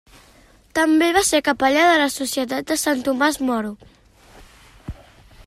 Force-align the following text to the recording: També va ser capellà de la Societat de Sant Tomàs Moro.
També 0.77 1.09
va 1.17 1.21
ser 1.27 1.41
capellà 1.49 1.83
de 1.89 1.99
la 2.05 2.09
Societat 2.15 2.73
de 2.73 2.79
Sant 2.85 3.05
Tomàs 3.09 3.39
Moro. 3.53 3.75